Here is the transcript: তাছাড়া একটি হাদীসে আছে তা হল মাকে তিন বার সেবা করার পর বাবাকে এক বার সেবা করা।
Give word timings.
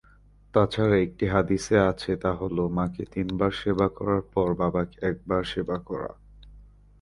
তাছাড়া 0.53 0.95
একটি 1.05 1.25
হাদীসে 1.33 1.77
আছে 1.91 2.11
তা 2.23 2.31
হল 2.39 2.57
মাকে 2.77 3.03
তিন 3.13 3.27
বার 3.39 3.51
সেবা 3.61 3.87
করার 3.97 4.21
পর 4.33 4.47
বাবাকে 4.61 4.97
এক 5.09 5.17
বার 5.29 5.43
সেবা 5.51 5.77
করা। 5.87 6.11